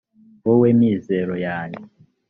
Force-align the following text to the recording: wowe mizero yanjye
wowe 0.45 0.69
mizero 0.79 1.35
yanjye 1.45 1.79